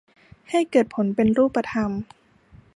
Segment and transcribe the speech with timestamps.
[0.49, 1.91] ให้เกิดผลเป็นรูปธรรม